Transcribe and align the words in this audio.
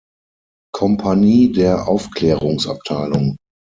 Kompanie 0.73 1.51
der 1.51 1.87
Aufklärungsabteilung. 1.87 3.37